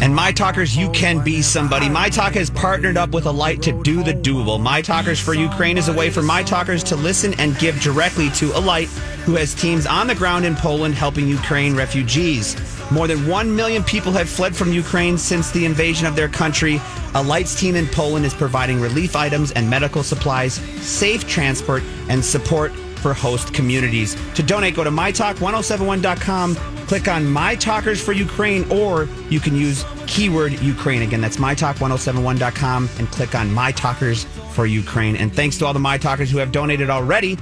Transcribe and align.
And 0.00 0.14
My 0.14 0.30
Talkers, 0.30 0.76
you 0.76 0.88
can 0.90 1.22
be 1.24 1.42
somebody. 1.42 1.88
My 1.88 2.08
Talk 2.08 2.34
has 2.34 2.48
partnered 2.48 2.96
up 2.96 3.10
with 3.10 3.26
Alight 3.26 3.60
to 3.62 3.72
do 3.82 4.04
the 4.04 4.14
doable. 4.14 4.60
My 4.60 4.80
Talkers 4.80 5.18
for 5.18 5.34
Ukraine 5.34 5.76
is 5.76 5.88
a 5.88 5.92
way 5.92 6.10
for 6.10 6.22
My 6.22 6.42
Talkers 6.42 6.84
to 6.84 6.96
listen 6.96 7.34
and 7.40 7.58
give 7.58 7.80
directly 7.80 8.30
to 8.30 8.56
Alight 8.56 8.88
who 9.28 9.34
has 9.34 9.54
teams 9.54 9.84
on 9.84 10.06
the 10.06 10.14
ground 10.14 10.46
in 10.46 10.56
Poland 10.56 10.94
helping 10.94 11.28
Ukraine 11.28 11.76
refugees. 11.76 12.56
More 12.90 13.06
than 13.06 13.26
1 13.26 13.54
million 13.54 13.84
people 13.84 14.10
have 14.12 14.26
fled 14.26 14.56
from 14.56 14.72
Ukraine 14.72 15.18
since 15.18 15.50
the 15.50 15.66
invasion 15.66 16.06
of 16.06 16.16
their 16.16 16.28
country. 16.30 16.80
Alight's 17.14 17.54
team 17.54 17.76
in 17.76 17.86
Poland 17.88 18.24
is 18.24 18.32
providing 18.32 18.80
relief 18.80 19.14
items 19.14 19.52
and 19.52 19.68
medical 19.68 20.02
supplies, 20.02 20.54
safe 20.80 21.28
transport, 21.28 21.82
and 22.08 22.24
support 22.24 22.72
for 22.98 23.14
host 23.14 23.54
communities. 23.54 24.16
To 24.34 24.42
donate, 24.42 24.74
go 24.74 24.84
to 24.84 24.90
mytalk1071.com, 24.90 26.54
click 26.86 27.08
on 27.08 27.26
My 27.26 27.54
Talkers 27.54 28.02
for 28.02 28.12
Ukraine, 28.12 28.70
or 28.70 29.08
you 29.30 29.40
can 29.40 29.54
use 29.56 29.84
keyword 30.06 30.52
Ukraine. 30.60 31.02
Again, 31.02 31.20
that's 31.20 31.36
mytalk1071.com 31.36 32.88
and 32.98 33.08
click 33.10 33.34
on 33.34 33.52
My 33.52 33.72
Talkers 33.72 34.24
for 34.52 34.66
Ukraine. 34.66 35.16
And 35.16 35.32
thanks 35.34 35.56
to 35.58 35.66
all 35.66 35.72
the 35.72 35.78
My 35.78 35.98
Talkers 35.98 36.30
who 36.30 36.38
have 36.38 36.52
donated 36.52 36.90
already. 36.90 37.38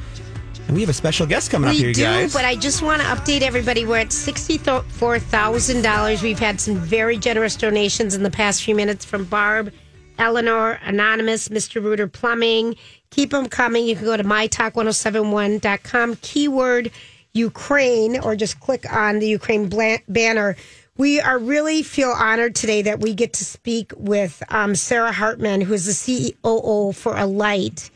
And 0.66 0.74
we 0.74 0.80
have 0.80 0.90
a 0.90 0.94
special 0.94 1.26
guest 1.26 1.50
coming 1.50 1.70
we 1.70 1.76
up 1.76 1.80
here, 1.80 1.92
do, 1.92 2.02
guys. 2.02 2.32
but 2.32 2.44
I 2.44 2.56
just 2.56 2.82
want 2.82 3.00
to 3.00 3.06
update 3.06 3.42
everybody. 3.42 3.86
We're 3.86 3.98
at 3.98 4.12
sixty-four 4.12 5.20
thousand 5.20 5.82
dollars. 5.82 6.22
We've 6.24 6.40
had 6.40 6.60
some 6.60 6.74
very 6.74 7.18
generous 7.18 7.54
donations 7.54 8.16
in 8.16 8.24
the 8.24 8.32
past 8.32 8.64
few 8.64 8.74
minutes 8.74 9.04
from 9.04 9.26
Barb, 9.26 9.72
Eleanor, 10.18 10.80
Anonymous, 10.82 11.48
Mr. 11.50 11.80
Rooter 11.80 12.08
Plumbing. 12.08 12.74
Keep 13.16 13.30
them 13.30 13.48
coming. 13.48 13.86
You 13.86 13.96
can 13.96 14.04
go 14.04 14.14
to 14.18 14.24
mytalk1071.com, 14.24 16.16
keyword 16.16 16.90
Ukraine, 17.32 18.20
or 18.20 18.36
just 18.36 18.60
click 18.60 18.84
on 18.92 19.20
the 19.20 19.26
Ukraine 19.26 19.70
banner. 20.06 20.54
We 20.98 21.22
are 21.22 21.38
really 21.38 21.82
feel 21.82 22.10
honored 22.10 22.54
today 22.54 22.82
that 22.82 23.00
we 23.00 23.14
get 23.14 23.32
to 23.32 23.44
speak 23.46 23.94
with 23.96 24.42
um, 24.50 24.74
Sarah 24.74 25.12
Hartman, 25.12 25.62
who 25.62 25.72
is 25.72 25.86
the 25.86 25.92
CEO 25.92 26.94
for 26.94 27.16
Alight 27.16 27.90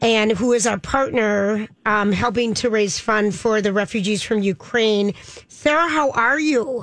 and 0.00 0.32
who 0.32 0.54
is 0.54 0.66
our 0.66 0.78
partner 0.78 1.68
um, 1.84 2.10
helping 2.10 2.54
to 2.54 2.70
raise 2.70 2.98
fund 2.98 3.34
for 3.34 3.60
the 3.60 3.74
refugees 3.74 4.22
from 4.22 4.42
Ukraine. 4.42 5.12
Sarah, 5.48 5.86
how 5.86 6.12
are 6.12 6.40
you? 6.40 6.82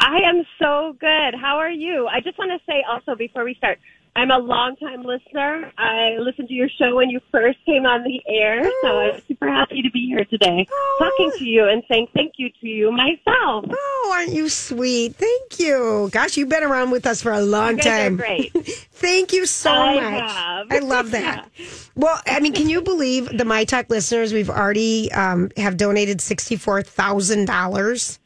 I 0.00 0.18
am 0.24 0.44
so 0.60 0.96
good. 1.00 1.34
How 1.40 1.56
are 1.58 1.70
you? 1.70 2.06
I 2.06 2.20
just 2.20 2.38
want 2.38 2.50
to 2.50 2.58
say 2.70 2.84
also 2.88 3.14
before 3.14 3.44
we 3.44 3.54
start, 3.54 3.78
I'm 4.14 4.30
a 4.30 4.38
longtime 4.38 5.02
listener. 5.04 5.70
I 5.76 6.16
listened 6.18 6.48
to 6.48 6.54
your 6.54 6.70
show 6.78 6.96
when 6.96 7.10
you 7.10 7.20
first 7.30 7.58
came 7.66 7.84
on 7.84 8.02
the 8.02 8.18
air, 8.26 8.62
so 8.82 8.88
I'm 8.98 9.20
super 9.28 9.46
happy 9.46 9.82
to 9.82 9.90
be 9.90 10.06
here 10.06 10.24
today 10.24 10.66
talking 10.98 11.32
to 11.36 11.44
you 11.44 11.68
and 11.68 11.82
saying 11.90 12.08
thank 12.14 12.32
you 12.38 12.48
to 12.48 12.66
you 12.66 12.90
myself. 12.92 13.66
Oh, 13.70 14.12
aren't 14.16 14.32
you 14.32 14.48
sweet? 14.48 15.16
Thank 15.16 15.58
you. 15.60 16.08
Gosh, 16.12 16.38
you've 16.38 16.48
been 16.48 16.62
around 16.64 16.92
with 16.92 17.04
us 17.06 17.20
for 17.20 17.30
a 17.32 17.42
long 17.42 17.76
You 17.76 17.82
guys 17.82 17.86
are 17.86 18.04
time. 18.04 18.16
great. 18.16 18.52
Thank 18.92 19.34
you 19.34 19.44
so 19.44 19.70
I 19.70 19.94
much. 20.00 20.30
have. 20.30 20.66
I 20.70 20.78
love 20.78 21.10
that. 21.10 21.48
Well, 21.98 22.20
I 22.26 22.40
mean, 22.40 22.52
can 22.52 22.68
you 22.68 22.82
believe 22.82 23.26
the 23.38 23.46
My 23.46 23.64
Talk 23.64 23.88
listeners? 23.88 24.34
We've 24.34 24.50
already 24.50 25.10
um, 25.12 25.50
have 25.56 25.78
donated 25.78 26.20
sixty 26.20 26.56
four 26.56 26.82
thousand 26.82 27.46
dollars. 27.46 28.18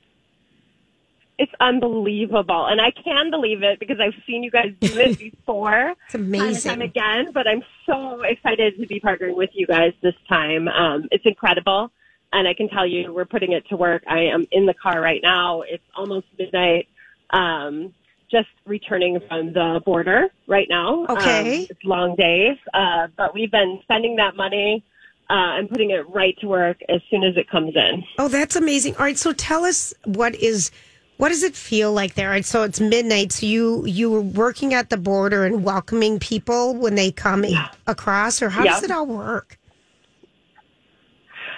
It's 1.40 1.52
unbelievable. 1.58 2.66
And 2.66 2.82
I 2.82 2.90
can 2.90 3.30
believe 3.30 3.62
it 3.62 3.80
because 3.80 3.96
I've 3.98 4.12
seen 4.26 4.42
you 4.42 4.50
guys 4.50 4.74
do 4.78 4.98
it 4.98 5.18
before. 5.30 5.94
It's 6.04 6.12
Time 6.12 6.24
and 6.34 6.34
amazing. 6.34 6.70
time 6.70 6.82
again, 6.82 7.32
but 7.32 7.46
I'm 7.48 7.62
so 7.86 8.20
excited 8.20 8.78
to 8.78 8.86
be 8.86 9.00
partnering 9.00 9.36
with 9.36 9.48
you 9.54 9.66
guys 9.66 9.94
this 10.02 10.12
time. 10.28 10.68
Um, 10.68 11.08
it's 11.10 11.24
incredible. 11.24 11.90
And 12.34 12.46
I 12.46 12.52
can 12.52 12.68
tell 12.68 12.86
you, 12.86 13.14
we're 13.14 13.24
putting 13.24 13.52
it 13.52 13.66
to 13.70 13.76
work. 13.78 14.02
I 14.06 14.18
am 14.24 14.46
in 14.52 14.66
the 14.66 14.74
car 14.74 15.00
right 15.00 15.20
now. 15.22 15.62
It's 15.62 15.82
almost 15.96 16.26
midnight. 16.38 16.88
Um, 17.30 17.94
just 18.30 18.48
returning 18.66 19.18
from 19.26 19.54
the 19.54 19.80
border 19.82 20.28
right 20.46 20.66
now. 20.68 21.06
Okay. 21.08 21.62
Um, 21.62 21.66
it's 21.70 21.84
long 21.84 22.16
days. 22.16 22.58
Uh, 22.74 23.06
but 23.16 23.32
we've 23.32 23.50
been 23.50 23.80
spending 23.82 24.16
that 24.16 24.36
money, 24.36 24.84
uh, 25.30 25.56
and 25.56 25.70
putting 25.70 25.90
it 25.90 26.06
right 26.10 26.36
to 26.40 26.48
work 26.48 26.76
as 26.90 27.00
soon 27.10 27.24
as 27.24 27.36
it 27.38 27.48
comes 27.48 27.74
in. 27.74 28.04
Oh, 28.18 28.28
that's 28.28 28.56
amazing. 28.56 28.96
All 28.96 29.04
right, 29.04 29.16
so 29.16 29.32
tell 29.32 29.64
us 29.64 29.94
what 30.04 30.34
is 30.34 30.70
what 31.20 31.28
does 31.28 31.42
it 31.42 31.54
feel 31.54 31.92
like 31.92 32.14
there? 32.14 32.31
Right, 32.31 32.44
so 32.44 32.62
it's 32.62 32.81
midnight. 32.81 33.32
So 33.32 33.44
you 33.44 33.84
you 33.84 34.10
were 34.10 34.22
working 34.22 34.72
at 34.72 34.88
the 34.88 34.97
border 34.97 35.44
and 35.44 35.62
welcoming 35.62 36.19
people 36.19 36.75
when 36.75 36.94
they 36.94 37.12
come 37.12 37.44
across, 37.86 38.41
or 38.41 38.48
how 38.48 38.64
does 38.64 38.82
it 38.82 38.91
all 38.91 39.06
work? 39.06 39.58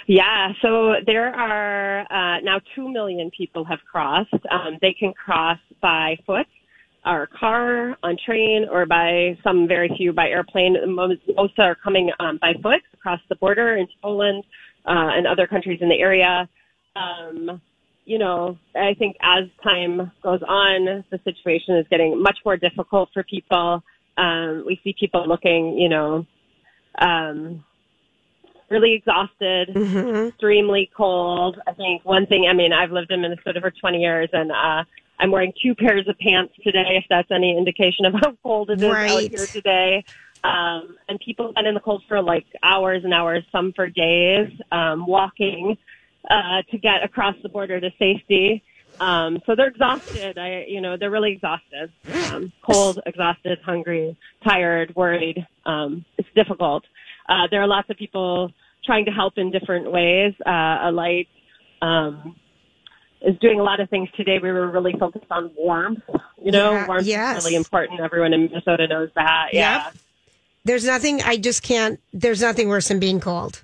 Yeah, 0.09 0.49
so 0.61 0.97
there 1.07 1.29
are 1.29 2.01
uh, 2.01 2.41
now 2.41 2.61
2 2.75 2.93
million 2.93 3.31
people 3.31 3.65
have 3.65 3.79
crossed. 3.91 4.35
Um, 4.51 4.79
they 4.81 4.93
can 4.93 5.13
cross 5.13 5.59
by 5.81 6.17
foot 6.27 6.49
or 7.07 7.29
car, 7.39 7.97
on 8.03 8.17
train, 8.27 8.67
or 8.69 8.85
by 8.85 9.39
some 9.45 9.69
very 9.69 9.89
few 9.97 10.13
by 10.13 10.29
airplane. 10.29 10.77
Most, 10.93 11.21
most 11.37 11.57
are 11.59 11.77
coming 11.77 12.11
um, 12.19 12.39
by 12.41 12.53
foot 12.61 12.83
across 12.95 13.21
the 13.29 13.37
border 13.37 13.77
into 13.77 13.93
Poland 14.03 14.43
uh, 14.87 15.15
and 15.17 15.27
other 15.27 15.47
countries 15.47 15.79
in 15.81 15.89
the 15.89 16.01
area. 16.01 16.49
Um, 16.97 17.61
you 18.05 18.19
know, 18.19 18.59
I 18.75 18.95
think 18.95 19.17
as 19.21 19.45
time 19.63 20.11
goes 20.23 20.43
on, 20.43 21.05
the 21.11 21.21
situation 21.25 21.77
is 21.77 21.87
getting 21.89 22.21
much 22.21 22.39
more 22.45 22.57
difficult 22.57 23.11
for 23.13 23.23
people. 23.23 23.83
Um, 24.17 24.65
we 24.67 24.81
see 24.83 24.95
people 24.99 25.27
looking, 25.27 25.79
you 25.79 25.89
know, 25.89 26.27
um, 26.99 27.65
really 28.69 28.95
exhausted, 28.95 29.77
extremely 30.29 30.91
cold. 30.97 31.61
I 31.67 31.73
think 31.73 32.05
one 32.05 32.27
thing, 32.27 32.47
I 32.51 32.55
mean, 32.55 32.73
I've 32.73 32.91
lived 32.91 33.13
in 33.13 33.21
Minnesota 33.21 33.61
for 33.61 33.71
20 33.71 33.99
years 33.99 34.29
and, 34.33 34.51
uh, 34.51 34.85
I'm 35.19 35.31
wearing 35.31 35.53
two 35.63 35.77
pairs 35.77 36.09
of 36.09 36.19
pants 36.19 36.53
today, 36.65 36.97
if 36.97 37.05
that's 37.09 37.31
any 37.31 37.57
indication 37.57 38.07
of 38.07 38.15
how 38.15 38.37
cold 38.43 38.71
it 38.71 38.83
is 38.83 38.93
out 38.93 39.21
here 39.21 39.47
today. 39.47 40.05
Um, 40.43 40.97
and 41.09 41.21
people 41.21 41.47
have 41.47 41.55
been 41.55 41.67
in 41.67 41.75
the 41.75 41.81
cold 41.81 42.03
for 42.09 42.21
like 42.21 42.45
hours 42.65 43.05
and 43.05 43.15
hours, 43.15 43.45
some 43.53 43.73
for 43.73 43.89
days, 43.89 44.51
um, 44.73 45.07
walking, 45.07 45.79
uh, 46.31 46.63
to 46.71 46.79
get 46.79 47.03
across 47.03 47.35
the 47.43 47.49
border 47.49 47.81
to 47.81 47.91
safety. 47.99 48.63
Um, 49.01 49.41
so 49.47 49.55
they're 49.57 49.69
exhausted. 49.69 50.39
I, 50.39 50.67
you 50.69 50.81
know, 50.81 50.97
they're 50.97 51.11
really 51.11 51.33
exhausted. 51.33 51.91
Um, 52.31 52.53
cold, 52.63 53.01
exhausted, 53.07 53.59
hungry, 53.65 54.17
tired, 54.47 54.95
worried. 54.95 55.47
Um, 55.65 56.05
it's 56.19 56.29
difficult. 56.35 56.85
Uh, 57.29 57.47
there 57.51 57.63
are 57.63 57.67
lots 57.67 57.89
of 57.91 57.97
people 57.97 58.53
trying 58.85 59.07
to 59.07 59.11
help 59.11 59.39
in 59.39 59.51
different 59.51 59.91
ways. 59.91 60.35
Uh, 60.45 60.79
Alight, 60.83 61.29
um, 61.81 62.37
is 63.23 63.39
doing 63.41 63.61
a 63.61 63.63
lot 63.63 63.81
of 63.81 63.89
things 63.89 64.09
today. 64.17 64.39
We 64.43 64.51
were 64.51 64.69
really 64.71 64.95
focused 64.99 65.27
on 65.31 65.53
warmth. 65.57 66.03
You 66.43 66.51
know, 66.51 66.73
Yeah, 66.73 66.87
warmth 66.87 67.07
yes. 67.07 67.39
is 67.39 67.45
really 67.45 67.57
important. 67.57 68.01
Everyone 68.01 68.33
in 68.33 68.43
Minnesota 68.47 68.87
knows 68.89 69.11
that. 69.15 69.51
Yeah. 69.53 69.85
Yep. 69.85 69.95
There's 70.65 70.85
nothing. 70.85 71.23
I 71.23 71.37
just 71.37 71.63
can't. 71.63 71.99
There's 72.13 72.41
nothing 72.43 72.69
worse 72.69 72.89
than 72.89 72.99
being 73.01 73.21
cold. 73.21 73.63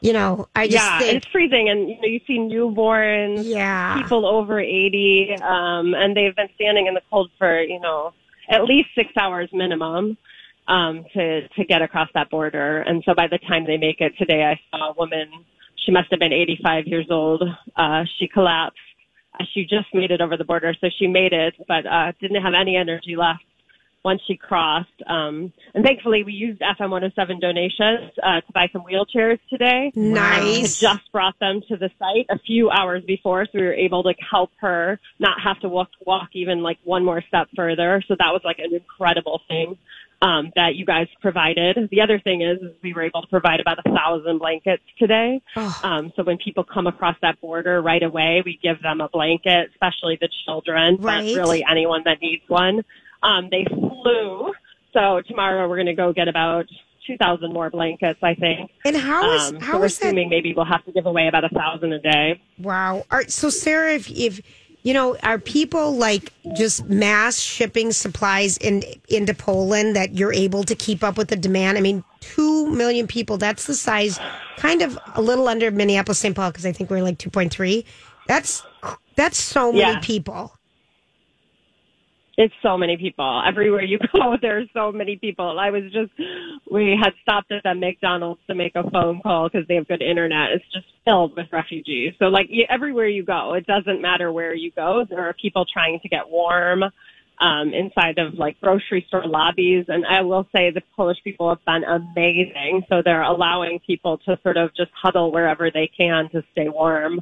You 0.00 0.12
know, 0.12 0.48
I 0.54 0.66
just 0.68 0.76
yeah, 0.76 0.98
think. 1.00 1.16
it's 1.16 1.26
freezing, 1.32 1.68
and 1.68 1.88
you 1.88 1.96
know 2.00 2.06
you 2.06 2.20
see 2.26 2.38
newborns, 2.38 3.42
Yeah. 3.44 3.96
people 4.00 4.26
over 4.26 4.60
eighty, 4.60 5.34
um, 5.42 5.94
and 5.94 6.16
they've 6.16 6.36
been 6.36 6.48
standing 6.54 6.86
in 6.86 6.94
the 6.94 7.02
cold 7.10 7.30
for 7.38 7.60
you 7.62 7.80
know 7.80 8.12
at 8.48 8.64
least 8.64 8.88
six 8.94 9.10
hours 9.16 9.48
minimum 9.52 10.16
um, 10.68 11.04
to 11.14 11.48
to 11.48 11.64
get 11.64 11.82
across 11.82 12.08
that 12.14 12.30
border. 12.30 12.82
And 12.82 13.02
so 13.04 13.12
by 13.14 13.26
the 13.26 13.38
time 13.38 13.66
they 13.66 13.76
make 13.76 14.00
it 14.00 14.12
today, 14.18 14.44
I 14.44 14.60
saw 14.70 14.90
a 14.90 14.94
woman. 14.94 15.28
She 15.84 15.90
must 15.90 16.10
have 16.10 16.20
been 16.20 16.32
eighty 16.32 16.58
five 16.62 16.86
years 16.86 17.06
old. 17.10 17.42
Uh, 17.74 18.04
she 18.18 18.28
collapsed 18.28 18.78
Uh, 19.38 19.44
she 19.52 19.62
just 19.64 19.86
made 19.94 20.10
it 20.10 20.20
over 20.20 20.36
the 20.36 20.44
border, 20.44 20.74
so 20.80 20.88
she 20.98 21.06
made 21.06 21.32
it, 21.32 21.54
but 21.66 21.86
uh, 21.86 22.12
didn't 22.20 22.42
have 22.42 22.54
any 22.54 22.76
energy 22.76 23.14
left 23.16 23.44
once 24.04 24.20
she 24.26 24.36
crossed. 24.36 24.88
Um, 25.06 25.52
and 25.74 25.84
thankfully, 25.84 26.22
we 26.24 26.32
used 26.32 26.60
FM 26.60 26.90
107 26.90 27.40
donations 27.40 28.12
uh, 28.22 28.40
to 28.40 28.52
buy 28.52 28.68
some 28.72 28.82
wheelchairs 28.82 29.38
today. 29.50 29.92
Nice. 29.94 30.82
Um, 30.82 30.96
just 30.96 31.12
brought 31.12 31.38
them 31.40 31.60
to 31.68 31.76
the 31.76 31.90
site 31.98 32.26
a 32.30 32.38
few 32.38 32.70
hours 32.70 33.02
before, 33.04 33.44
so 33.46 33.50
we 33.54 33.62
were 33.62 33.74
able 33.74 34.02
to 34.04 34.14
help 34.30 34.50
her 34.60 35.00
not 35.18 35.40
have 35.42 35.60
to 35.60 35.68
walk 35.68 35.88
walk 36.06 36.28
even 36.32 36.62
like 36.62 36.78
one 36.84 37.04
more 37.04 37.22
step 37.28 37.48
further. 37.56 38.02
So 38.08 38.14
that 38.18 38.32
was 38.32 38.42
like 38.44 38.58
an 38.58 38.74
incredible 38.74 39.40
thing 39.48 39.76
um, 40.22 40.52
that 40.56 40.74
you 40.74 40.84
guys 40.84 41.06
provided. 41.20 41.76
The 41.90 42.00
other 42.00 42.18
thing 42.18 42.42
is, 42.42 42.58
is 42.60 42.74
we 42.82 42.92
were 42.92 43.02
able 43.02 43.22
to 43.22 43.28
provide 43.28 43.60
about 43.60 43.78
a 43.84 43.90
thousand 43.90 44.38
blankets 44.38 44.82
today. 44.98 45.40
Oh. 45.56 45.80
Um, 45.82 46.12
so 46.16 46.22
when 46.24 46.38
people 46.38 46.64
come 46.64 46.86
across 46.86 47.16
that 47.22 47.40
border 47.40 47.80
right 47.80 48.02
away, 48.02 48.42
we 48.44 48.58
give 48.62 48.82
them 48.82 49.00
a 49.00 49.08
blanket, 49.08 49.70
especially 49.72 50.18
the 50.20 50.28
children, 50.44 50.96
Right. 50.96 51.34
but 51.34 51.40
really 51.40 51.64
anyone 51.68 52.02
that 52.04 52.20
needs 52.20 52.42
one. 52.48 52.84
Um, 53.22 53.48
they 53.50 53.64
flew. 53.70 54.52
So 54.92 55.20
tomorrow 55.26 55.68
we're 55.68 55.76
going 55.76 55.86
to 55.86 55.94
go 55.94 56.12
get 56.12 56.28
about 56.28 56.66
2,000 57.06 57.52
more 57.52 57.70
blankets, 57.70 58.18
I 58.22 58.34
think. 58.34 58.70
And 58.84 58.96
how 58.96 59.32
is 59.34 59.48
Um, 59.50 59.60
so 59.60 59.66
how 59.66 59.78
we're 59.78 59.86
is 59.86 59.98
that? 59.98 60.06
assuming 60.06 60.28
maybe 60.28 60.52
we'll 60.54 60.64
have 60.66 60.84
to 60.84 60.92
give 60.92 61.06
away 61.06 61.26
about 61.28 61.44
a 61.44 61.48
thousand 61.48 61.92
a 61.92 61.98
day. 62.00 62.40
Wow. 62.58 62.96
All 63.10 63.18
right, 63.18 63.30
so 63.30 63.48
Sarah, 63.50 63.94
if 63.94 64.10
if 64.10 64.40
you 64.82 64.94
know, 64.94 65.16
are 65.22 65.38
people 65.38 65.96
like 65.96 66.32
just 66.56 66.86
mass 66.88 67.38
shipping 67.38 67.92
supplies 67.92 68.56
in 68.58 68.82
into 69.08 69.34
Poland 69.34 69.96
that 69.96 70.14
you're 70.14 70.32
able 70.32 70.62
to 70.64 70.74
keep 70.74 71.02
up 71.02 71.18
with 71.18 71.28
the 71.28 71.36
demand? 71.36 71.76
I 71.76 71.80
mean, 71.80 72.04
two 72.20 72.70
million 72.70 73.06
people. 73.06 73.36
That's 73.38 73.66
the 73.66 73.74
size, 73.74 74.18
kind 74.56 74.80
of 74.82 74.98
a 75.14 75.20
little 75.20 75.48
under 75.48 75.70
Minneapolis, 75.70 76.18
St. 76.20 76.34
Paul, 76.34 76.50
because 76.52 76.64
I 76.64 76.72
think 76.72 76.90
we're 76.90 77.02
like 77.02 77.18
two 77.18 77.28
point 77.30 77.52
three. 77.52 77.84
That's 78.28 78.62
that's 79.16 79.36
so 79.38 79.72
many 79.72 79.80
Yeah. 79.94 79.98
people. 80.00 80.52
It's 82.38 82.54
so 82.62 82.78
many 82.78 82.96
people. 82.96 83.42
Everywhere 83.44 83.82
you 83.82 83.98
go, 84.14 84.36
there's 84.40 84.68
so 84.72 84.92
many 84.92 85.16
people. 85.16 85.58
I 85.58 85.70
was 85.70 85.82
just, 85.92 86.12
we 86.70 86.96
had 86.96 87.10
stopped 87.20 87.50
at 87.50 87.64
the 87.64 87.74
McDonald's 87.74 88.40
to 88.46 88.54
make 88.54 88.76
a 88.76 88.88
phone 88.90 89.20
call 89.20 89.48
because 89.48 89.66
they 89.66 89.74
have 89.74 89.88
good 89.88 90.00
internet. 90.00 90.52
It's 90.52 90.64
just 90.72 90.86
filled 91.04 91.36
with 91.36 91.46
refugees. 91.50 92.14
So 92.20 92.26
like 92.26 92.48
everywhere 92.70 93.08
you 93.08 93.24
go, 93.24 93.54
it 93.54 93.66
doesn't 93.66 94.00
matter 94.00 94.30
where 94.30 94.54
you 94.54 94.70
go. 94.70 95.04
There 95.10 95.28
are 95.28 95.34
people 95.34 95.66
trying 95.70 95.98
to 96.00 96.08
get 96.08 96.30
warm. 96.30 96.84
Um, 97.40 97.72
inside 97.72 98.18
of 98.18 98.34
like 98.34 98.60
grocery 98.60 99.04
store 99.06 99.24
lobbies. 99.24 99.84
And 99.86 100.04
I 100.04 100.22
will 100.22 100.48
say 100.52 100.72
the 100.72 100.82
Polish 100.96 101.18
people 101.22 101.48
have 101.48 101.64
been 101.64 101.84
amazing. 101.84 102.82
So 102.88 103.00
they're 103.04 103.22
allowing 103.22 103.78
people 103.86 104.18
to 104.26 104.36
sort 104.42 104.56
of 104.56 104.74
just 104.74 104.90
huddle 105.00 105.30
wherever 105.30 105.70
they 105.70 105.88
can 105.96 106.28
to 106.30 106.42
stay 106.50 106.68
warm. 106.68 107.20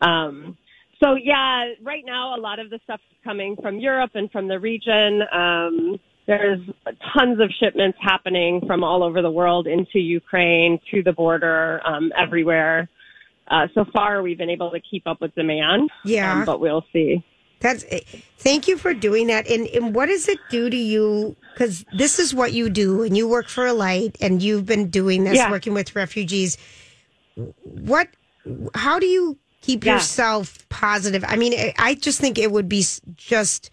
Um, 0.00 0.56
so 1.02 1.14
yeah, 1.14 1.72
right 1.82 2.04
now 2.04 2.36
a 2.36 2.40
lot 2.40 2.58
of 2.58 2.70
the 2.70 2.80
stuff 2.84 3.00
is 3.10 3.18
coming 3.24 3.56
from 3.60 3.78
Europe 3.78 4.12
and 4.14 4.30
from 4.30 4.48
the 4.48 4.58
region. 4.58 5.22
Um, 5.32 5.98
there's 6.26 6.60
tons 7.16 7.40
of 7.40 7.50
shipments 7.60 7.98
happening 8.00 8.60
from 8.66 8.82
all 8.82 9.02
over 9.04 9.22
the 9.22 9.30
world 9.30 9.66
into 9.66 9.98
Ukraine, 10.00 10.80
to 10.90 11.02
the 11.02 11.12
border, 11.12 11.80
um, 11.86 12.12
everywhere. 12.18 12.88
Uh, 13.48 13.68
so 13.74 13.84
far, 13.92 14.22
we've 14.22 14.38
been 14.38 14.50
able 14.50 14.70
to 14.72 14.80
keep 14.80 15.06
up 15.06 15.20
with 15.20 15.32
demand. 15.36 15.88
Yeah. 16.04 16.32
um, 16.40 16.44
but 16.44 16.58
we'll 16.58 16.84
see. 16.92 17.24
That's 17.60 17.84
thank 18.38 18.68
you 18.68 18.76
for 18.76 18.92
doing 18.92 19.28
that. 19.28 19.48
And 19.48 19.66
and 19.68 19.94
what 19.94 20.06
does 20.06 20.28
it 20.28 20.38
do 20.50 20.68
to 20.68 20.76
you? 20.76 21.36
Because 21.54 21.84
this 21.96 22.18
is 22.18 22.34
what 22.34 22.52
you 22.52 22.68
do, 22.68 23.02
and 23.02 23.16
you 23.16 23.26
work 23.26 23.48
for 23.48 23.66
Alight, 23.66 24.16
and 24.20 24.42
you've 24.42 24.66
been 24.66 24.90
doing 24.90 25.24
this, 25.24 25.36
Yeah. 25.36 25.50
working 25.50 25.72
with 25.72 25.96
refugees. 25.96 26.58
What? 27.62 28.08
How 28.74 28.98
do 28.98 29.06
you 29.06 29.38
keep 29.66 29.84
Yeah. 29.84 29.94
yourself 29.94 30.66
positive? 30.68 31.24
I 31.26 31.36
mean, 31.36 31.52
I- 31.78 31.94
just 31.94 32.20
think 32.20 32.38
it 32.38 32.50
would 32.52 32.68
be 32.68 32.84
just. 33.16 33.70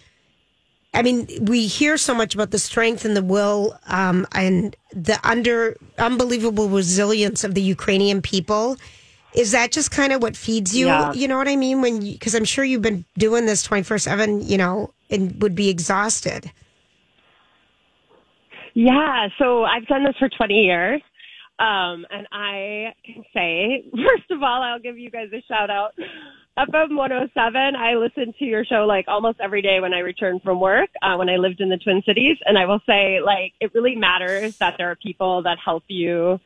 I 0.96 1.02
mean, 1.02 1.28
we 1.42 1.66
hear 1.66 1.98
so 1.98 2.14
much 2.14 2.36
about 2.36 2.52
the 2.52 2.60
strength 2.60 3.04
and 3.04 3.18
the 3.18 3.24
will 3.24 3.76
um, 3.88 4.28
and 4.34 4.76
the 4.92 5.18
under 5.24 5.76
unbelievable 5.98 6.70
resilience 6.70 7.44
of 7.44 7.56
the 7.56 7.62
Ukrainian 7.64 8.22
people. 8.22 8.78
Is 9.34 9.52
that 9.54 9.72
just 9.72 9.90
kind 9.90 10.14
of 10.14 10.22
what 10.22 10.38
feeds 10.38 10.78
you? 10.78 10.86
Yeah. 10.86 11.12
You 11.14 11.28
know 11.28 11.38
what 11.38 11.48
I 11.48 11.56
mean? 11.56 11.82
When 11.82 12.00
because 12.00 12.36
I'm 12.36 12.46
sure 12.46 12.64
you've 12.64 12.84
been 12.84 13.06
doing 13.18 13.48
this 13.48 13.64
24 13.64 13.98
seven, 13.98 14.30
you 14.48 14.58
know, 14.58 14.94
and 15.10 15.42
would 15.42 15.56
be 15.56 15.70
exhausted. 15.70 16.52
Yeah, 18.76 19.28
so 19.38 19.64
I've 19.64 19.86
done 19.88 20.04
this 20.04 20.16
for 20.20 20.30
20 20.30 20.54
years. 20.54 21.02
Um, 21.64 22.06
and 22.12 22.28
I 22.34 22.94
can 23.06 23.24
say, 23.34 23.86
first 23.92 24.30
of 24.32 24.44
all, 24.44 24.62
I'll 24.62 24.80
give 24.80 24.98
you 24.98 25.10
guys 25.10 25.30
a 25.32 25.42
shout 25.48 25.70
out. 25.70 25.94
FM 26.58 26.98
107, 26.98 27.76
I 27.76 27.96
listen 27.96 28.34
to 28.38 28.46
your 28.46 28.66
show 28.66 28.86
like 28.86 29.06
almost 29.08 29.40
every 29.42 29.62
day 29.62 29.80
when 29.80 29.94
I 29.94 30.00
return 30.00 30.42
from 30.44 30.60
work, 30.60 30.90
uh, 31.02 31.16
when 31.16 31.30
I 31.30 31.38
lived 31.38 31.62
in 31.62 31.70
the 31.70 31.78
Twin 31.78 32.04
Cities. 32.06 32.38
And 32.46 32.58
I 32.58 32.66
will 32.66 32.82
say, 32.86 33.22
like, 33.26 33.54
it 33.62 33.74
really 33.74 33.96
matters 33.96 34.58
that 34.58 34.76
there 34.78 34.92
are 34.92 34.98
people 34.98 35.44
that 35.44 35.58
help 35.64 35.84
you 35.88 36.40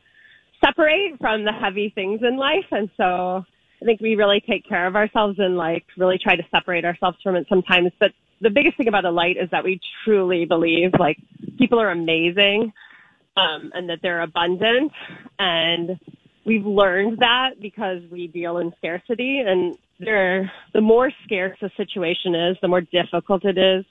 separate 0.64 1.18
from 1.20 1.44
the 1.44 1.52
heavy 1.52 1.90
things 1.92 2.20
in 2.22 2.36
life. 2.36 2.66
And 2.70 2.88
so 2.96 3.44
I 3.82 3.84
think 3.84 4.00
we 4.00 4.14
really 4.14 4.40
take 4.48 4.68
care 4.68 4.86
of 4.86 4.94
ourselves 4.94 5.38
and 5.38 5.56
like 5.56 5.84
really 5.96 6.18
try 6.22 6.36
to 6.36 6.42
separate 6.50 6.84
ourselves 6.84 7.18
from 7.24 7.34
it 7.34 7.46
sometimes. 7.48 7.90
But 7.98 8.12
the 8.40 8.50
biggest 8.50 8.76
thing 8.76 8.88
about 8.88 9.04
Alight 9.04 9.36
is 9.36 9.50
that 9.50 9.64
we 9.64 9.80
truly 10.04 10.44
believe 10.44 10.92
like 10.98 11.18
people 11.58 11.80
are 11.80 11.90
amazing 11.90 12.72
um, 13.38 13.70
and 13.74 13.88
that 13.88 13.98
they're 14.02 14.22
abundant. 14.22 14.92
And 15.38 15.98
we've 16.44 16.66
learned 16.66 17.18
that 17.18 17.60
because 17.60 18.02
we 18.10 18.26
deal 18.26 18.58
in 18.58 18.72
scarcity 18.78 19.42
and 19.46 19.76
there, 20.00 20.50
the 20.74 20.80
more 20.80 21.10
scarce 21.24 21.58
a 21.62 21.70
situation 21.76 22.34
is, 22.34 22.56
the 22.62 22.68
more 22.68 22.80
difficult 22.80 23.44
it 23.44 23.58
is. 23.58 23.84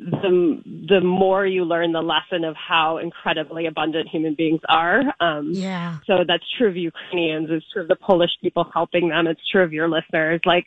The 0.00 0.62
the 0.88 1.00
more 1.00 1.44
you 1.44 1.64
learn 1.64 1.90
the 1.90 2.00
lesson 2.02 2.44
of 2.44 2.54
how 2.54 2.98
incredibly 2.98 3.66
abundant 3.66 4.08
human 4.08 4.34
beings 4.34 4.60
are. 4.68 5.02
Um, 5.18 5.50
Yeah. 5.52 5.98
so 6.06 6.22
that's 6.26 6.44
true 6.56 6.68
of 6.68 6.76
Ukrainians. 6.76 7.48
It's 7.50 7.66
true 7.72 7.82
of 7.82 7.88
the 7.88 7.96
Polish 7.96 8.30
people 8.40 8.64
helping 8.72 9.08
them. 9.08 9.26
It's 9.26 9.40
true 9.50 9.62
of 9.64 9.72
your 9.72 9.88
listeners. 9.88 10.40
Like 10.44 10.66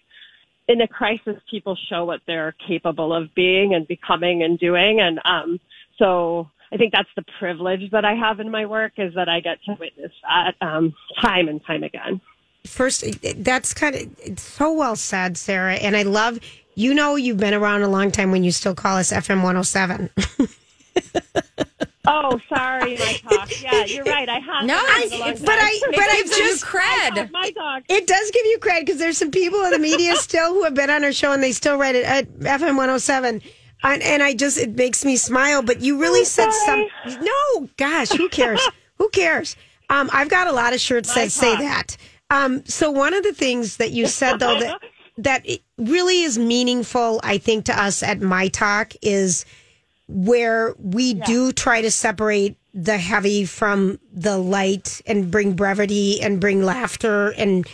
in 0.68 0.82
a 0.82 0.88
crisis, 0.88 1.38
people 1.50 1.78
show 1.90 2.04
what 2.06 2.20
they're 2.28 2.54
capable 2.68 3.14
of 3.14 3.34
being 3.34 3.74
and 3.74 3.88
becoming 3.88 4.44
and 4.44 4.60
doing. 4.60 5.00
And 5.00 5.20
um, 5.24 5.60
so 5.98 6.50
I 6.74 6.78
think 6.78 6.94
that's 6.94 7.10
the 7.16 7.24
privilege 7.40 7.92
that 7.92 8.06
I 8.06 8.14
have 8.16 8.40
in 8.40 8.50
my 8.50 8.66
work 8.66 8.94
is 8.98 9.14
that 9.16 9.28
I 9.28 9.40
get 9.42 9.62
to 9.66 9.74
witness 9.80 10.12
that 10.24 10.56
um, 10.62 10.94
time 11.22 11.48
and 11.50 11.64
time 11.66 11.84
again. 11.84 12.22
First, 12.66 13.04
that's 13.44 13.74
kind 13.74 13.96
of 13.96 14.02
it's 14.20 14.42
so 14.44 14.72
well 14.74 14.96
said, 14.96 15.36
Sarah. 15.38 15.74
And 15.76 15.98
I 15.98 16.04
love, 16.04 16.40
you 16.76 16.94
know, 16.94 17.16
you've 17.16 17.38
been 17.38 17.54
around 17.54 17.82
a 17.82 17.88
long 17.90 18.12
time 18.12 18.32
when 18.32 18.44
you 18.44 18.52
still 18.52 18.76
call 18.76 18.98
us 18.98 19.12
FM 19.12 19.38
107. 19.44 20.10
Oh, 22.04 22.40
sorry, 22.50 22.98
my 22.98 23.20
talk. 23.30 23.62
Yeah, 23.62 23.86
you're 23.86 24.04
right. 24.04 24.28
I 24.28 24.40
have. 24.40 24.66
No, 24.66 24.76
been 24.86 25.04
it's- 25.04 25.12
around 25.12 25.14
a 25.14 25.20
long 25.20 25.30
it's- 25.30 25.42
but 25.42 25.56
time. 25.56 25.60
I, 25.60 25.80
but 25.92 26.00
I 26.00 26.16
gives 26.18 26.32
you 26.32 26.44
just, 26.48 26.66
cred. 26.66 27.32
my 27.32 27.52
talk. 27.52 27.84
It 27.90 28.08
does 28.08 28.32
give 28.32 28.46
you 28.48 28.58
credit 28.58 28.88
because 28.88 29.00
there's 29.00 29.20
some 29.20 29.30
people 29.30 29.62
in 29.66 29.72
the 29.72 29.80
media 29.80 30.16
still 30.16 30.52
who 30.52 30.64
have 30.64 30.74
been 30.74 30.90
on 30.90 31.04
our 31.04 31.14
show 31.14 31.32
and 31.32 31.44
they 31.44 31.52
still 31.52 31.78
write 31.78 31.94
it 31.96 32.04
at 32.04 32.28
FM 32.40 32.70
107. 32.76 33.42
And, 33.84 34.02
and 34.04 34.22
I 34.22 34.34
just, 34.34 34.58
it 34.58 34.76
makes 34.76 35.04
me 35.04 35.16
smile. 35.18 35.62
But 35.62 35.82
you 35.82 36.00
really 36.00 36.26
said 36.26 36.52
some. 36.52 36.88
No, 37.06 37.70
gosh, 37.78 38.10
who 38.10 38.30
cares? 38.30 38.62
who 38.98 39.10
cares? 39.10 39.56
Um, 39.90 40.10
I've 40.14 40.30
got 40.30 40.48
a 40.48 40.52
lot 40.52 40.74
of 40.74 40.80
shirts 40.80 41.14
that 41.16 41.32
say 41.32 41.56
that. 41.58 41.98
Um, 42.30 42.64
so 42.66 42.92
one 42.92 43.14
of 43.14 43.24
the 43.24 43.34
things 43.34 43.78
that 43.78 43.92
you 43.92 44.08
said 44.08 44.40
though 44.40 44.58
that 44.60 44.80
that 45.18 45.48
it 45.48 45.62
really 45.78 46.22
is 46.24 46.38
meaningful, 46.38 47.20
I 47.24 47.38
think, 47.38 47.66
to 47.66 47.80
us 47.80 48.02
at 48.02 48.22
My 48.22 48.48
Talk 48.48 48.94
is 49.02 49.46
where 50.08 50.74
we 50.78 51.14
do 51.14 51.52
try 51.52 51.82
to 51.82 51.92
separate 51.92 52.58
the 52.74 52.98
heavy 52.98 53.46
from 53.46 54.00
the 54.14 54.38
light 54.38 55.02
and 55.06 55.30
bring 55.30 55.54
brevity 55.54 56.22
and 56.22 56.40
bring 56.40 56.64
laughter 56.64 57.30
and 57.32 57.68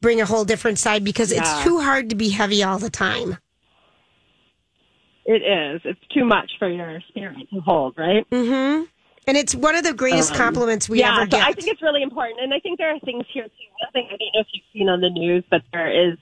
bring 0.00 0.20
a 0.20 0.26
whole 0.26 0.44
different 0.44 0.78
side 0.78 1.04
because 1.04 1.32
it's 1.32 1.62
too 1.62 1.80
hard 1.80 2.10
to 2.10 2.14
be 2.16 2.28
heavy 2.28 2.62
all 2.62 2.78
the 2.78 2.90
time. 2.90 3.38
It 5.32 5.42
is. 5.42 5.80
It's 5.84 6.00
too 6.12 6.26
much 6.26 6.50
for 6.58 6.68
your 6.68 7.00
spirit 7.08 7.48
to 7.54 7.60
hold, 7.60 7.94
right? 7.96 8.28
Mm-hmm. 8.28 8.84
And 9.26 9.36
it's 9.36 9.54
one 9.54 9.76
of 9.76 9.82
the 9.82 9.94
greatest 9.94 10.34
compliments 10.34 10.90
we 10.90 10.98
yeah, 10.98 11.14
ever 11.14 11.22
so 11.22 11.38
get. 11.38 11.46
I 11.46 11.52
think 11.52 11.68
it's 11.68 11.80
really 11.80 12.02
important, 12.02 12.40
and 12.40 12.52
I 12.52 12.58
think 12.58 12.78
there 12.78 12.94
are 12.94 12.98
things 13.00 13.24
here 13.32 13.44
too. 13.44 13.68
One 13.80 13.92
thing 13.92 14.08
I 14.08 14.16
don't 14.16 14.30
know 14.34 14.40
if 14.40 14.48
you've 14.52 14.64
seen 14.74 14.88
on 14.90 15.00
the 15.00 15.08
news, 15.08 15.42
but 15.50 15.62
there 15.72 15.88
is 16.10 16.18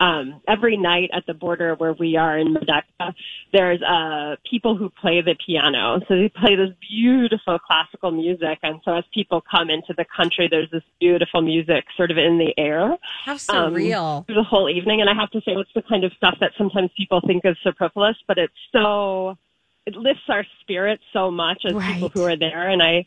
um, 0.00 0.40
every 0.46 0.76
night 0.76 1.10
at 1.12 1.26
the 1.26 1.34
border 1.34 1.74
where 1.74 1.92
we 1.92 2.16
are 2.16 2.38
in 2.38 2.54
Medyka, 2.54 3.14
there's 3.52 3.82
uh, 3.82 4.36
people 4.48 4.76
who 4.76 4.90
play 4.90 5.20
the 5.22 5.34
piano. 5.44 6.00
So 6.08 6.14
they 6.14 6.28
play 6.28 6.54
this 6.54 6.70
beautiful 6.88 7.58
classical 7.58 8.12
music, 8.12 8.58
and 8.62 8.80
so 8.84 8.96
as 8.96 9.04
people 9.12 9.42
come 9.50 9.70
into 9.70 9.94
the 9.96 10.04
country, 10.16 10.48
there's 10.50 10.70
this 10.70 10.84
beautiful 11.00 11.42
music 11.42 11.84
sort 11.96 12.10
of 12.10 12.18
in 12.18 12.38
the 12.38 12.54
air 12.56 12.96
How 13.24 13.32
um, 13.32 13.74
surreal. 13.74 14.26
through 14.26 14.36
the 14.36 14.44
whole 14.44 14.70
evening. 14.70 15.00
And 15.00 15.10
I 15.10 15.14
have 15.14 15.30
to 15.32 15.40
say, 15.40 15.52
it's 15.52 15.70
the 15.74 15.82
kind 15.82 16.04
of 16.04 16.12
stuff 16.16 16.36
that 16.40 16.52
sometimes 16.56 16.90
people 16.96 17.20
think 17.26 17.44
is 17.44 17.56
superfluous, 17.64 18.16
but 18.28 18.38
it's 18.38 18.52
so 18.72 19.36
it 19.86 19.96
lifts 19.96 20.28
our 20.28 20.44
spirits 20.60 21.02
so 21.12 21.30
much 21.30 21.64
as 21.64 21.72
people 21.72 22.10
who 22.10 22.22
are 22.22 22.36
there. 22.36 22.68
And 22.68 22.82
I 22.82 23.06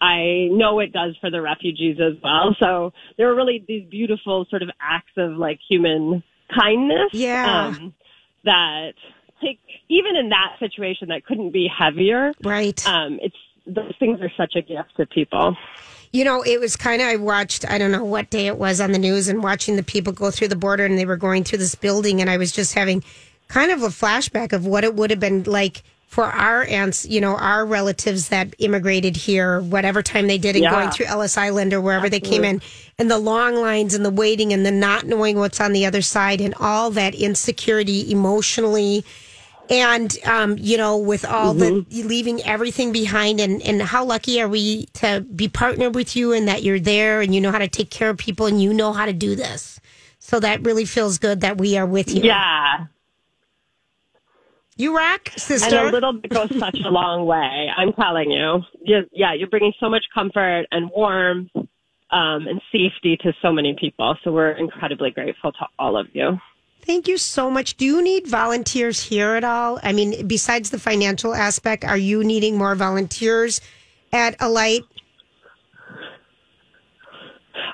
I 0.00 0.48
know 0.50 0.80
it 0.80 0.92
does 0.92 1.14
for 1.20 1.30
the 1.30 1.42
refugees 1.42 1.98
as 2.00 2.14
well. 2.22 2.56
So 2.58 2.92
there 3.18 3.30
are 3.30 3.34
really 3.34 3.62
these 3.66 3.86
beautiful 3.90 4.46
sort 4.48 4.62
of 4.62 4.70
acts 4.80 5.12
of 5.18 5.32
like 5.32 5.58
human 5.68 6.22
kindness. 6.54 7.10
Yeah. 7.12 7.68
Um, 7.68 7.94
that 8.44 8.92
like 9.42 9.58
even 9.88 10.16
in 10.16 10.30
that 10.30 10.56
situation 10.58 11.08
that 11.08 11.24
couldn't 11.24 11.50
be 11.50 11.68
heavier. 11.68 12.32
Right. 12.42 12.86
Um, 12.86 13.18
it's 13.22 13.36
those 13.66 13.94
things 13.98 14.20
are 14.20 14.32
such 14.36 14.54
a 14.56 14.62
gift 14.62 14.96
to 14.96 15.06
people. 15.06 15.56
You 16.12 16.24
know, 16.24 16.42
it 16.42 16.58
was 16.58 16.76
kind 16.76 17.00
of, 17.00 17.06
I 17.06 17.16
watched, 17.16 17.68
I 17.70 17.78
don't 17.78 17.92
know 17.92 18.04
what 18.04 18.30
day 18.30 18.48
it 18.48 18.58
was 18.58 18.80
on 18.80 18.90
the 18.90 18.98
news 18.98 19.28
and 19.28 19.44
watching 19.44 19.76
the 19.76 19.82
people 19.82 20.12
go 20.12 20.30
through 20.32 20.48
the 20.48 20.56
border 20.56 20.84
and 20.84 20.98
they 20.98 21.04
were 21.04 21.16
going 21.16 21.44
through 21.44 21.58
this 21.58 21.76
building. 21.76 22.20
And 22.20 22.28
I 22.28 22.36
was 22.36 22.50
just 22.50 22.74
having 22.74 23.04
kind 23.46 23.70
of 23.70 23.82
a 23.82 23.88
flashback 23.88 24.52
of 24.52 24.66
what 24.66 24.82
it 24.82 24.96
would 24.96 25.10
have 25.10 25.20
been 25.20 25.44
like 25.44 25.84
for 26.10 26.24
our 26.24 26.64
aunts, 26.64 27.06
you 27.06 27.20
know, 27.20 27.36
our 27.36 27.64
relatives 27.64 28.30
that 28.30 28.52
immigrated 28.58 29.16
here, 29.16 29.60
whatever 29.60 30.02
time 30.02 30.26
they 30.26 30.38
did, 30.38 30.56
and 30.56 30.64
Yeah. 30.64 30.72
going 30.72 30.90
through 30.90 31.06
Ellis 31.06 31.38
Island 31.38 31.72
or 31.72 31.80
wherever 31.80 32.08
they 32.08 32.18
came 32.18 32.44
in, 32.44 32.60
and 32.98 33.08
the 33.08 33.16
long 33.16 33.54
lines 33.54 33.94
and 33.94 34.04
the 34.04 34.10
waiting 34.10 34.52
and 34.52 34.66
the 34.66 34.72
not 34.72 35.06
knowing 35.06 35.38
what's 35.38 35.60
on 35.60 35.72
the 35.72 35.86
other 35.86 36.02
side 36.02 36.40
and 36.40 36.52
all 36.58 36.90
that 36.90 37.14
insecurity 37.14 38.10
emotionally. 38.10 39.04
And, 39.70 40.18
um, 40.24 40.56
you 40.58 40.76
know, 40.76 40.96
with 40.96 41.24
all 41.24 41.54
the 41.54 41.86
leaving 41.92 42.42
everything 42.42 42.90
behind, 42.90 43.38
and, 43.38 43.62
and 43.62 43.80
how 43.80 44.04
lucky 44.04 44.42
are 44.42 44.48
we 44.48 44.86
to 44.94 45.20
be 45.20 45.46
partnered 45.48 45.94
with 45.94 46.16
you 46.16 46.32
and 46.32 46.48
that 46.48 46.64
you're 46.64 46.80
there 46.80 47.20
and 47.20 47.32
you 47.32 47.40
know 47.40 47.52
how 47.52 47.58
to 47.58 47.68
take 47.68 47.88
care 47.88 48.10
of 48.10 48.16
people 48.18 48.46
and 48.46 48.60
you 48.60 48.74
know 48.74 48.92
how 48.92 49.06
to 49.06 49.12
do 49.12 49.36
this. 49.36 49.78
So 50.18 50.40
that 50.40 50.62
really 50.62 50.86
feels 50.86 51.18
good 51.18 51.42
that 51.42 51.56
we 51.56 51.76
are 51.78 51.86
with 51.86 52.12
you. 52.12 52.24
Yeah. 52.24 52.86
You 54.80 54.96
rock, 54.96 55.28
sister. 55.36 55.76
And 55.76 55.88
a 55.88 55.92
little 55.92 56.14
bit 56.14 56.30
goes 56.30 56.58
such 56.58 56.78
a 56.86 56.88
long 56.88 57.26
way. 57.26 57.68
I'm 57.76 57.92
telling 57.92 58.30
you. 58.30 58.62
You're, 58.82 59.02
yeah, 59.12 59.34
you're 59.34 59.50
bringing 59.50 59.74
so 59.78 59.90
much 59.90 60.04
comfort 60.14 60.64
and 60.70 60.88
warmth 60.96 61.50
um, 61.54 61.66
and 62.48 62.62
safety 62.72 63.18
to 63.18 63.34
so 63.42 63.52
many 63.52 63.76
people. 63.78 64.16
So 64.24 64.32
we're 64.32 64.52
incredibly 64.52 65.10
grateful 65.10 65.52
to 65.52 65.66
all 65.78 65.98
of 65.98 66.06
you. 66.14 66.38
Thank 66.86 67.08
you 67.08 67.18
so 67.18 67.50
much. 67.50 67.76
Do 67.76 67.84
you 67.84 68.02
need 68.02 68.26
volunteers 68.26 69.02
here 69.02 69.34
at 69.34 69.44
all? 69.44 69.78
I 69.82 69.92
mean, 69.92 70.26
besides 70.26 70.70
the 70.70 70.78
financial 70.78 71.34
aspect, 71.34 71.84
are 71.84 71.98
you 71.98 72.24
needing 72.24 72.56
more 72.56 72.74
volunteers 72.74 73.60
at 74.14 74.34
Alight? 74.40 74.80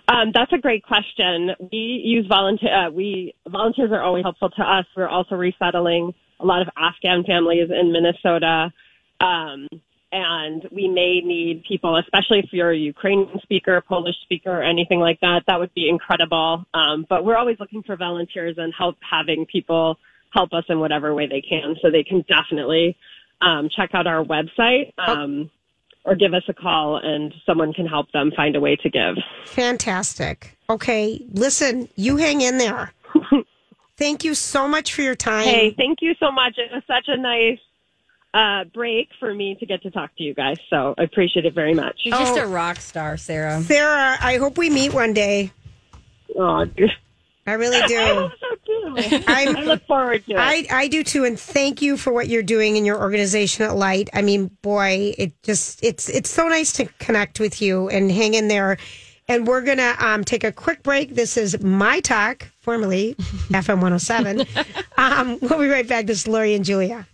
Um, 0.09 0.33
that's 0.35 0.53
a 0.53 0.59
great 0.59 0.83
question. 0.83 1.53
We 1.71 2.03
use 2.05 2.27
volunteer. 2.27 2.75
Uh, 2.75 2.91
we 2.91 3.33
volunteers 3.49 3.93
are 3.93 4.03
always 4.03 4.25
helpful 4.25 4.51
to 4.51 4.63
us. 4.63 4.87
We're 4.97 5.07
also 5.07 5.37
resettling 5.37 6.13
a 6.41 6.47
lot 6.47 6.63
of 6.63 6.69
Afghan 6.77 7.25
families 7.25 7.71
in 7.71 7.93
Minnesota, 7.93 8.73
um, 9.21 9.69
and 10.13 10.67
we 10.71 10.89
may 10.89 11.21
need 11.25 11.65
people, 11.69 11.97
especially 11.97 12.39
if 12.39 12.47
you're 12.53 12.71
a 12.71 12.77
Ukrainian 12.77 13.39
speaker, 13.43 13.83
Polish 13.87 14.15
speaker, 14.23 14.51
or 14.51 14.63
anything 14.63 15.01
like 15.01 15.21
that. 15.21 15.43
That 15.47 15.59
would 15.59 15.75
be 15.75 15.89
incredible. 15.89 16.65
Um, 16.75 17.07
but 17.09 17.25
we're 17.25 17.37
always 17.37 17.59
looking 17.59 17.83
for 17.83 17.97
volunteers 17.97 18.57
and 18.57 18.73
help 18.77 18.97
having 19.09 19.47
people 19.47 19.99
help 20.33 20.53
us 20.53 20.65
in 20.69 20.79
whatever 20.81 21.15
way 21.15 21.27
they 21.27 21.41
can. 21.41 21.77
So 21.83 21.91
they 21.91 22.05
can 22.05 22.25
definitely 22.29 22.97
um, 23.41 23.69
check 23.75 23.91
out 23.95 24.07
our 24.07 24.25
website. 24.25 24.93
Um, 24.99 25.51
or 26.07 26.15
give 26.15 26.33
us 26.35 26.45
a 26.49 26.55
call 26.55 27.01
and 27.03 27.35
someone 27.45 27.73
can 27.73 27.85
help 27.85 28.11
them 28.13 28.31
find 28.35 28.55
a 28.55 28.61
way 28.61 28.77
to 28.77 28.89
give. 28.89 29.17
Fantastic. 29.45 30.57
Okay, 30.71 31.21
listen, 31.33 31.89
you 31.97 32.17
hang 32.17 32.41
in 32.41 32.59
there. 32.59 32.93
Thank 33.97 34.25
you 34.25 34.35
so 34.35 34.69
much 34.69 34.93
for 34.93 35.03
your 35.03 35.15
time. 35.15 35.45
Hey, 35.45 35.73
thank 35.77 35.99
you 36.03 36.15
so 36.21 36.31
much. 36.31 36.55
It 36.59 36.71
was 36.73 36.83
such 36.87 37.05
a 37.09 37.17
nice 37.17 37.59
uh, 38.35 38.65
break 38.75 39.09
for 39.19 39.33
me 39.33 39.57
to 39.59 39.67
get 39.67 39.83
to 39.83 39.91
talk 39.91 40.11
to 40.19 40.23
you 40.23 40.35
guys. 40.35 40.59
So 40.69 40.95
I 40.99 41.03
appreciate 41.05 41.47
it 41.47 41.55
very 41.55 41.75
much. 41.75 42.01
You're 42.05 42.19
just 42.19 42.37
a 42.37 42.47
rock 42.47 42.77
star, 42.79 43.17
Sarah. 43.17 43.63
Sarah, 43.63 44.19
I 44.21 44.37
hope 44.37 44.59
we 44.59 44.69
meet 44.69 44.93
one 44.93 45.15
day. 45.15 45.53
Oh, 46.39 46.65
dude. 46.67 46.91
I 47.47 47.53
really 47.53 47.79
I 47.81 47.87
do. 47.87 47.97
hope 47.97 48.33
so 48.41 48.57
too. 48.67 49.23
I'm- 49.29 49.57
I 49.57 49.63
look 49.63 49.87
forward 49.87 50.27
to 50.27 50.33
it. 50.33 50.39
I, 50.39 50.67
I 50.71 50.89
do 50.89 51.05
too, 51.05 51.25
and 51.25 51.39
thank 51.39 51.81
you 51.81 51.97
for 51.97 52.13
what 52.13 52.29
you're 52.29 52.43
doing 52.43 52.77
in 52.77 52.85
your 52.85 52.99
organization 52.99 53.65
at 53.65 53.77
Light. 53.77 54.11
I 54.13 54.23
mean, 54.23 54.49
boy, 54.63 55.15
it 55.17 55.41
just 55.45 55.83
it's 55.85 56.09
it's 56.09 56.29
so 56.29 56.49
nice 56.49 56.73
to 56.75 56.87
connect 56.99 57.39
with 57.39 57.63
you 57.63 57.89
and 57.89 58.11
hang 58.11 58.35
in 58.35 58.49
there. 58.49 58.79
And 59.29 59.47
we're 59.47 59.63
gonna 59.63 59.97
um, 59.99 60.23
take 60.23 60.45
a 60.45 60.53
quick 60.53 60.85
break. 60.85 61.17
This 61.17 61.37
is 61.37 61.61
my 61.61 61.99
talk, 62.01 62.49
formerly 62.61 63.15
FM 63.51 63.81
107. 63.83 64.47
um, 64.99 65.39
we'll 65.43 65.59
be 65.59 65.69
right 65.69 65.87
back. 65.87 66.07
This 66.07 66.21
is 66.21 66.29
Lori 66.29 66.55
and 66.55 66.65
Julia. 66.65 67.05